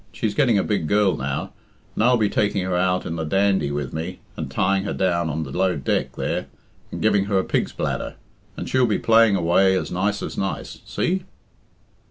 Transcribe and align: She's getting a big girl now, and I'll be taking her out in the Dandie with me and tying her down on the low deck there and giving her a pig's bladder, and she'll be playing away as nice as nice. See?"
She's 0.11 0.33
getting 0.33 0.57
a 0.57 0.63
big 0.63 0.87
girl 0.87 1.15
now, 1.15 1.53
and 1.93 2.03
I'll 2.03 2.17
be 2.17 2.27
taking 2.27 2.63
her 2.65 2.75
out 2.75 3.05
in 3.05 3.17
the 3.17 3.23
Dandie 3.23 3.69
with 3.69 3.93
me 3.93 4.19
and 4.35 4.49
tying 4.49 4.83
her 4.85 4.95
down 4.95 5.29
on 5.29 5.43
the 5.43 5.51
low 5.55 5.75
deck 5.75 6.13
there 6.15 6.47
and 6.91 7.03
giving 7.03 7.25
her 7.25 7.37
a 7.37 7.43
pig's 7.43 7.71
bladder, 7.71 8.15
and 8.57 8.67
she'll 8.67 8.87
be 8.87 8.97
playing 8.97 9.35
away 9.35 9.77
as 9.77 9.91
nice 9.91 10.23
as 10.23 10.39
nice. 10.39 10.79
See?" 10.87 11.21